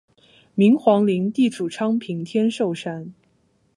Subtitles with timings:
[0.55, 3.13] 明皇陵地处昌平天寿山。